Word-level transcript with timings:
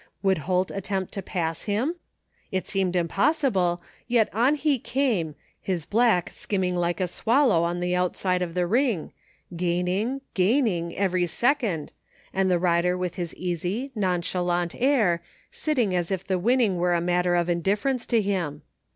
Would 0.23 0.39
Holt 0.49 0.71
attempt 0.71 1.13
to 1.13 1.21
pass 1.21 1.65
him? 1.65 1.93
It 2.51 2.65
seemed 2.65 2.95
impossible, 2.95 3.83
yet 4.07 4.33
on 4.33 4.55
he 4.55 4.79
came, 4.79 5.35
his 5.61 5.85
black 5.85 6.31
skimming 6.31 6.75
like 6.75 6.99
a 6.99 7.07
swallow 7.07 7.61
on 7.61 7.81
the 7.81 7.95
outside 7.95 8.41
of 8.41 8.55
the 8.55 8.65
ring, 8.65 9.13
gaining, 9.55 10.21
gaining, 10.33 10.97
every 10.97 11.27
second, 11.27 11.93
and 12.33 12.49
the 12.49 12.57
rider 12.57 12.97
with 12.97 13.13
his 13.13 13.35
easy, 13.35 13.91
nonchalant 13.93 14.73
air, 14.73 15.21
sitting 15.51 15.93
as 15.93 16.09
if 16.11 16.25
the 16.25 16.39
winning 16.39 16.77
were 16.77 16.95
a 16.95 16.99
matter 16.99 17.35
of 17.35 17.47
indifference 17.47 18.07
to 18.07 18.23
himi. 18.23 18.61